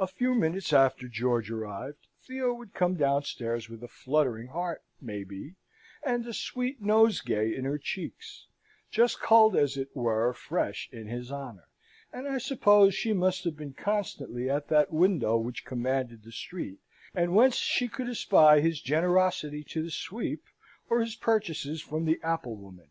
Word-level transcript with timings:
A 0.00 0.08
few 0.08 0.34
minutes 0.34 0.72
after 0.72 1.06
George 1.06 1.48
arrived, 1.48 2.08
Theo 2.26 2.52
would 2.54 2.74
come 2.74 2.96
downstairs 2.96 3.68
with 3.68 3.84
a 3.84 3.86
fluttering 3.86 4.48
heart, 4.48 4.82
may 5.00 5.22
be, 5.22 5.54
and 6.04 6.26
a 6.26 6.34
sweet 6.34 6.82
nosegay 6.82 7.54
in 7.54 7.64
her 7.64 7.78
cheeks, 7.78 8.48
just 8.90 9.20
culled, 9.20 9.54
as 9.54 9.76
it 9.76 9.94
were, 9.94 10.32
fresh 10.32 10.88
in 10.90 11.06
his 11.06 11.30
honour; 11.30 11.68
and 12.12 12.26
I 12.26 12.38
suppose 12.38 12.96
she 12.96 13.12
must 13.12 13.44
have 13.44 13.56
been 13.56 13.74
constantly 13.74 14.50
at 14.50 14.66
that 14.70 14.92
window 14.92 15.36
which 15.36 15.64
commanded 15.64 16.24
the 16.24 16.32
street, 16.32 16.80
and 17.14 17.32
whence 17.36 17.54
she 17.54 17.86
could 17.86 18.08
espy 18.08 18.60
his 18.60 18.80
generosity 18.80 19.62
to 19.70 19.84
the 19.84 19.92
sweep, 19.92 20.42
or 20.90 20.98
his 20.98 21.14
purchases 21.14 21.80
from 21.80 22.06
the 22.06 22.18
apple 22.24 22.56
woman. 22.56 22.88